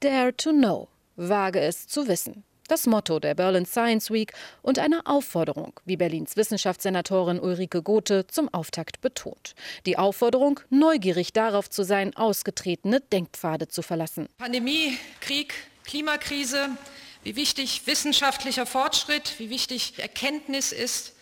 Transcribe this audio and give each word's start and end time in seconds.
Dare 0.00 0.34
to 0.34 0.52
Know, 0.52 0.88
wage 1.16 1.60
es 1.60 1.86
zu 1.86 2.08
wissen. 2.08 2.42
Das 2.68 2.86
Motto 2.86 3.18
der 3.18 3.34
Berlin 3.34 3.66
Science 3.66 4.10
Week 4.10 4.32
und 4.62 4.78
eine 4.78 5.04
Aufforderung, 5.04 5.78
wie 5.84 5.98
Berlins 5.98 6.36
Wissenschaftssenatorin 6.36 7.38
Ulrike 7.38 7.82
Gothe 7.82 8.26
zum 8.26 8.48
Auftakt 8.48 9.02
betont. 9.02 9.54
Die 9.84 9.98
Aufforderung, 9.98 10.60
neugierig 10.70 11.34
darauf 11.34 11.68
zu 11.68 11.82
sein, 11.82 12.16
ausgetretene 12.16 13.00
Denkpfade 13.00 13.68
zu 13.68 13.82
verlassen. 13.82 14.28
Pandemie, 14.38 14.96
Krieg, 15.20 15.52
Klimakrise, 15.84 16.70
wie 17.22 17.36
wichtig 17.36 17.86
wissenschaftlicher 17.86 18.64
Fortschritt, 18.64 19.34
wie 19.38 19.50
wichtig 19.50 19.98
Erkenntnis 19.98 20.72
ist, 20.72 21.12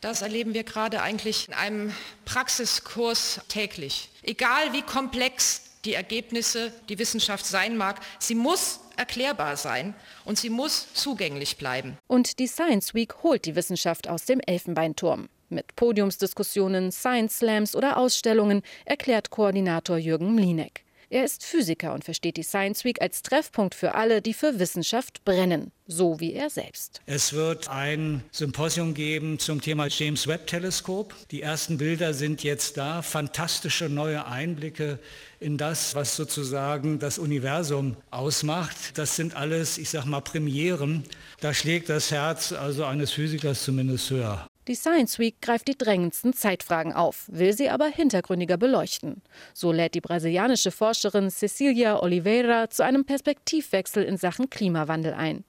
das 0.00 0.22
erleben 0.22 0.54
wir 0.54 0.62
gerade 0.62 1.02
eigentlich 1.02 1.48
in 1.48 1.54
einem 1.54 1.92
Praxiskurs 2.24 3.40
täglich. 3.48 4.10
Egal 4.22 4.72
wie 4.72 4.82
komplex 4.82 5.67
die 5.88 5.94
Ergebnisse, 5.94 6.70
die 6.90 6.98
Wissenschaft 6.98 7.46
sein 7.46 7.78
mag, 7.78 8.00
sie 8.18 8.34
muss 8.34 8.80
erklärbar 8.98 9.56
sein 9.56 9.94
und 10.26 10.36
sie 10.36 10.50
muss 10.50 10.92
zugänglich 10.92 11.56
bleiben. 11.56 11.96
Und 12.06 12.38
die 12.38 12.46
Science 12.46 12.92
Week 12.92 13.22
holt 13.22 13.46
die 13.46 13.56
Wissenschaft 13.56 14.06
aus 14.06 14.26
dem 14.26 14.40
Elfenbeinturm. 14.40 15.30
Mit 15.48 15.74
Podiumsdiskussionen, 15.76 16.92
Science 16.92 17.38
Slams 17.38 17.74
oder 17.74 17.96
Ausstellungen 17.96 18.60
erklärt 18.84 19.30
Koordinator 19.30 19.96
Jürgen 19.96 20.34
Mlinek. 20.34 20.84
Er 21.10 21.24
ist 21.24 21.42
Physiker 21.42 21.94
und 21.94 22.04
versteht 22.04 22.36
die 22.36 22.42
Science 22.42 22.84
Week 22.84 23.00
als 23.00 23.22
Treffpunkt 23.22 23.74
für 23.74 23.94
alle, 23.94 24.20
die 24.20 24.34
für 24.34 24.58
Wissenschaft 24.58 25.24
brennen, 25.24 25.72
so 25.86 26.20
wie 26.20 26.34
er 26.34 26.50
selbst. 26.50 27.00
Es 27.06 27.32
wird 27.32 27.70
ein 27.70 28.22
Symposium 28.30 28.92
geben 28.92 29.38
zum 29.38 29.62
Thema 29.62 29.86
James 29.86 30.26
Webb 30.26 30.46
Teleskop. 30.46 31.14
Die 31.30 31.40
ersten 31.40 31.78
Bilder 31.78 32.12
sind 32.12 32.42
jetzt 32.42 32.76
da, 32.76 33.00
fantastische 33.00 33.88
neue 33.88 34.26
Einblicke 34.26 34.98
in 35.40 35.56
das, 35.56 35.94
was 35.94 36.14
sozusagen 36.14 36.98
das 36.98 37.18
Universum 37.18 37.96
ausmacht. 38.10 38.98
Das 38.98 39.16
sind 39.16 39.34
alles, 39.34 39.78
ich 39.78 39.88
sag 39.88 40.04
mal, 40.04 40.20
Premieren. 40.20 41.04
Da 41.40 41.54
schlägt 41.54 41.88
das 41.88 42.10
Herz 42.10 42.52
also 42.52 42.84
eines 42.84 43.12
Physikers 43.12 43.62
zumindest 43.62 44.10
höher. 44.10 44.47
Die 44.68 44.74
Science 44.74 45.18
Week 45.18 45.40
greift 45.40 45.66
die 45.66 45.78
drängendsten 45.78 46.34
Zeitfragen 46.34 46.92
auf, 46.92 47.24
will 47.28 47.54
sie 47.54 47.70
aber 47.70 47.86
hintergründiger 47.86 48.58
beleuchten. 48.58 49.22
So 49.54 49.72
lädt 49.72 49.94
die 49.94 50.02
brasilianische 50.02 50.70
Forscherin 50.70 51.30
Cecilia 51.30 52.02
Oliveira 52.02 52.68
zu 52.68 52.84
einem 52.84 53.06
Perspektivwechsel 53.06 54.04
in 54.04 54.18
Sachen 54.18 54.50
Klimawandel 54.50 55.14
ein. 55.14 55.44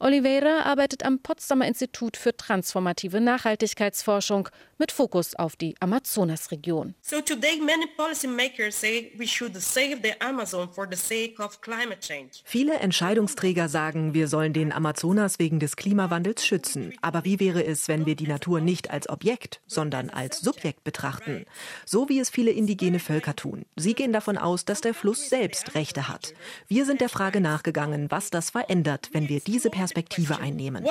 Oliveira 0.00 0.62
arbeitet 0.62 1.04
am 1.04 1.18
Potsdamer 1.18 1.66
Institut 1.66 2.16
für 2.16 2.36
transformative 2.36 3.20
Nachhaltigkeitsforschung 3.20 4.48
mit 4.78 4.92
Fokus 4.92 5.34
auf 5.34 5.56
die 5.56 5.74
Amazonasregion. 5.80 6.94
So 7.00 7.20
today 7.20 7.60
many 7.60 7.86
policymakers 7.96 8.78
say 8.78 9.10
we 9.18 9.26
should 9.26 9.60
save 9.60 9.98
the 10.04 10.12
Amazon 10.20 10.68
for 10.72 10.86
the 10.88 10.96
sake 10.96 11.42
of 11.42 11.60
climate 11.62 11.98
change. 11.98 12.42
Viele 12.44 12.74
Entscheidungsträger 12.74 13.68
sagen, 13.68 14.14
wir 14.14 14.28
sollen 14.28 14.52
den 14.52 14.72
Amazonas 14.72 15.40
wegen 15.40 15.58
des 15.58 15.74
Klimawandels 15.74 16.46
schützen. 16.46 16.94
Aber 17.02 17.24
wie 17.24 17.40
wäre 17.40 17.64
es, 17.64 17.88
wenn 17.88 18.06
wir 18.06 18.14
die 18.14 18.28
Natur 18.28 18.60
nicht 18.60 18.90
als 18.90 19.08
Objekt, 19.08 19.60
sondern 19.66 20.10
als 20.10 20.38
Subjekt 20.38 20.84
betrachten? 20.84 21.44
So 21.84 22.08
wie 22.08 22.20
es 22.20 22.30
viele 22.30 22.52
indigene 22.52 23.00
Völker 23.00 23.34
tun. 23.34 23.64
Sie 23.74 23.94
gehen 23.94 24.12
davon 24.12 24.38
aus, 24.38 24.64
dass 24.64 24.80
der 24.80 24.94
Fluss 24.94 25.28
selbst 25.28 25.74
Rechte 25.74 26.06
hat. 26.06 26.34
Wir 26.68 26.86
sind 26.86 27.00
der 27.00 27.08
Frage 27.08 27.40
nachgegangen, 27.40 28.12
was 28.12 28.30
das 28.30 28.50
verändert, 28.50 29.08
wenn 29.10 29.28
wir 29.28 29.40
diese 29.40 29.70
Perspektive 29.70 29.87
Perspektive 29.94 30.38
einnehmen. 30.38 30.84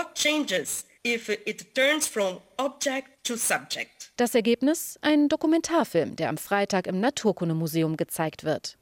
Das 4.18 4.36
Ergebnis? 4.36 5.00
Ein 5.02 5.30
Dokumentarfilm, 5.30 6.16
der 6.16 6.30
am 6.30 6.38
Freitag 6.38 6.88
im 6.88 7.00
Naturkundemuseum 7.00 7.98
gezeigt 7.98 8.44
wird. 8.44 8.78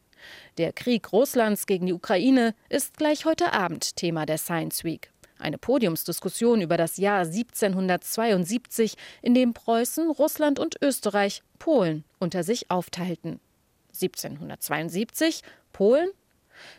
Der 0.57 0.73
Krieg 0.73 1.11
Russlands 1.11 1.67
gegen 1.67 1.85
die 1.85 1.93
Ukraine 1.93 2.55
ist 2.69 2.97
gleich 2.97 3.25
heute 3.25 3.53
Abend 3.53 3.95
Thema 3.95 4.25
der 4.25 4.37
Science 4.37 4.83
Week. 4.83 5.11
Eine 5.37 5.57
Podiumsdiskussion 5.57 6.61
über 6.61 6.77
das 6.77 6.97
Jahr 6.97 7.25
1772, 7.25 8.95
in 9.21 9.33
dem 9.33 9.53
Preußen, 9.53 10.09
Russland 10.09 10.59
und 10.59 10.81
Österreich 10.81 11.43
Polen 11.59 12.05
unter 12.19 12.43
sich 12.43 12.71
aufteilten. 12.71 13.39
1772 13.93 15.41
Polen 15.73 16.09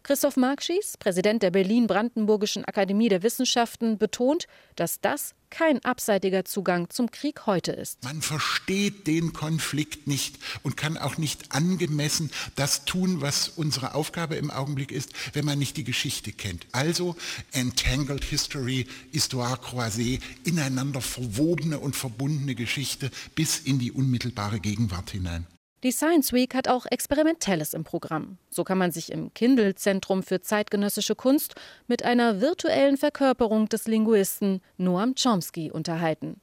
Christoph 0.03 0.37
Markschies, 0.37 0.97
Präsident 0.97 1.43
der 1.43 1.51
Berlin-Brandenburgischen 1.51 2.65
Akademie 2.65 3.09
der 3.09 3.23
Wissenschaften, 3.23 3.99
betont, 3.99 4.47
dass 4.77 5.01
das 5.01 5.35
kein 5.51 5.85
abseitiger 5.85 6.45
Zugang 6.45 6.91
zum 6.91 7.11
Krieg 7.11 7.47
heute 7.47 7.73
ist. 7.73 8.03
Man 8.05 8.23
versteht 8.23 9.07
den 9.07 9.33
Konflikt 9.33 10.07
nicht 10.07 10.39
und 10.63 10.77
kann 10.77 10.99
auch 10.99 11.19
nicht 11.19 11.55
angemessen 11.55 12.31
das 12.57 12.85
tun, 12.85 13.21
was 13.21 13.49
unsere 13.49 13.95
Aufgabe 13.95 14.37
im 14.37 14.51
Augenblick 14.51 14.93
ist, 14.93 15.13
wenn 15.33 15.45
man 15.45 15.59
nicht 15.59 15.77
die 15.77 15.85
Geschichte 15.85 16.33
kennt. 16.33 16.67
Also 16.73 17.17
Entangled 17.53 18.25
History, 18.25 18.87
Histoire 19.13 19.57
croisée, 19.57 20.21
ineinander 20.45 21.01
verwobene 21.01 21.79
und 21.79 21.97
verbundene 21.97 22.55
Geschichte 22.55 23.11
bis 23.35 23.59
in 23.59 23.79
die 23.79 23.93
unmittelbare 23.93 24.61
Gegenwart 24.61 25.11
hinein. 25.11 25.47
Die 25.83 25.93
Science 25.93 26.33
Week 26.33 26.55
hat 26.55 26.69
auch 26.69 26.87
Experimentelles 26.87 27.75
im 27.75 27.85
Programm. 27.85 28.39
So 28.49 28.65
kann 28.65 28.79
man 28.79 28.93
sich 28.93 29.13
im 29.13 29.35
Kindle-Zentrum 29.35 30.23
für 30.23 30.41
zeitgenössische 30.41 31.15
Kunst 31.15 31.55
mit 31.87 32.03
einer 32.03 32.41
virtuellen 32.41 32.97
Verkörperung 32.97 33.69
des 33.69 33.87
Linguisten 33.87 34.63
Noam 34.79 35.15
Chomsky 35.15 35.71
unterhalten. 35.71 36.41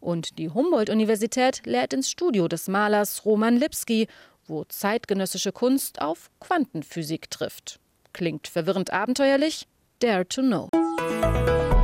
Und 0.00 0.38
die 0.38 0.48
Humboldt-Universität 0.48 1.62
lädt 1.66 1.92
ins 1.92 2.10
Studio 2.10 2.48
des 2.48 2.68
Malers 2.68 3.24
Roman 3.24 3.56
Lipski, 3.56 4.08
wo 4.46 4.64
zeitgenössische 4.64 5.52
Kunst 5.52 6.00
auf 6.00 6.30
Quantenphysik 6.40 7.30
trifft. 7.30 7.80
Klingt 8.12 8.48
verwirrend 8.48 8.92
abenteuerlich? 8.92 9.68
Dare 10.00 10.26
to 10.26 10.40
know. 10.40 10.68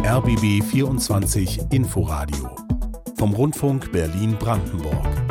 RBB 0.03 0.65
24 0.65 1.61
Inforadio 1.71 2.57
vom 3.17 3.34
Rundfunk 3.34 3.93
Berlin-Brandenburg. 3.93 5.26